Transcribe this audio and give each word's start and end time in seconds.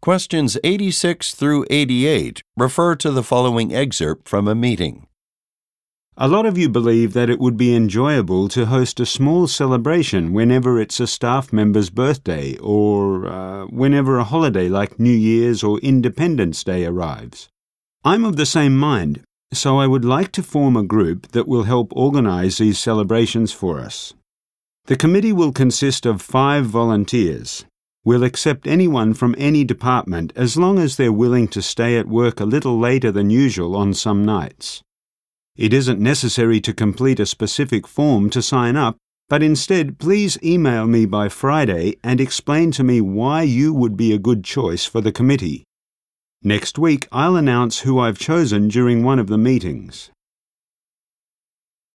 Questions 0.00 0.56
86 0.62 1.34
through 1.34 1.66
88 1.70 2.40
refer 2.56 2.94
to 2.94 3.10
the 3.10 3.24
following 3.24 3.74
excerpt 3.74 4.28
from 4.28 4.46
a 4.46 4.54
meeting. 4.54 5.08
A 6.16 6.28
lot 6.28 6.46
of 6.46 6.56
you 6.56 6.68
believe 6.68 7.14
that 7.14 7.28
it 7.28 7.40
would 7.40 7.56
be 7.56 7.74
enjoyable 7.74 8.48
to 8.50 8.66
host 8.66 9.00
a 9.00 9.06
small 9.06 9.48
celebration 9.48 10.32
whenever 10.32 10.80
it's 10.80 11.00
a 11.00 11.08
staff 11.08 11.52
member's 11.52 11.90
birthday 11.90 12.56
or 12.58 13.26
uh, 13.26 13.66
whenever 13.66 14.18
a 14.18 14.24
holiday 14.24 14.68
like 14.68 15.00
New 15.00 15.10
Year's 15.10 15.64
or 15.64 15.80
Independence 15.80 16.62
Day 16.62 16.84
arrives. 16.86 17.48
I'm 18.04 18.24
of 18.24 18.36
the 18.36 18.46
same 18.46 18.76
mind, 18.76 19.24
so 19.52 19.78
I 19.78 19.88
would 19.88 20.04
like 20.04 20.30
to 20.32 20.44
form 20.44 20.76
a 20.76 20.84
group 20.84 21.32
that 21.32 21.48
will 21.48 21.64
help 21.64 21.92
organise 21.96 22.58
these 22.58 22.78
celebrations 22.78 23.52
for 23.52 23.80
us. 23.80 24.14
The 24.86 24.96
committee 24.96 25.32
will 25.32 25.52
consist 25.52 26.06
of 26.06 26.22
five 26.22 26.66
volunteers, 26.66 27.64
We'll 28.08 28.24
accept 28.24 28.66
anyone 28.66 29.12
from 29.12 29.34
any 29.36 29.64
department 29.64 30.32
as 30.34 30.56
long 30.56 30.78
as 30.78 30.96
they're 30.96 31.12
willing 31.12 31.46
to 31.48 31.60
stay 31.60 31.98
at 31.98 32.08
work 32.08 32.40
a 32.40 32.46
little 32.46 32.78
later 32.78 33.12
than 33.12 33.28
usual 33.28 33.76
on 33.76 33.92
some 33.92 34.24
nights. 34.24 34.80
It 35.56 35.74
isn't 35.74 36.00
necessary 36.00 36.58
to 36.62 36.72
complete 36.72 37.20
a 37.20 37.26
specific 37.26 37.86
form 37.86 38.30
to 38.30 38.40
sign 38.40 38.76
up, 38.76 38.96
but 39.28 39.42
instead 39.42 39.98
please 39.98 40.38
email 40.42 40.86
me 40.86 41.04
by 41.04 41.28
Friday 41.28 41.96
and 42.02 42.18
explain 42.18 42.70
to 42.70 42.82
me 42.82 43.02
why 43.02 43.42
you 43.42 43.74
would 43.74 43.94
be 43.94 44.14
a 44.14 44.18
good 44.18 44.42
choice 44.42 44.86
for 44.86 45.02
the 45.02 45.12
committee. 45.12 45.64
Next 46.42 46.78
week 46.78 47.08
I'll 47.12 47.36
announce 47.36 47.80
who 47.80 47.98
I've 47.98 48.18
chosen 48.18 48.68
during 48.68 49.04
one 49.04 49.18
of 49.18 49.26
the 49.26 49.36
meetings. 49.36 50.10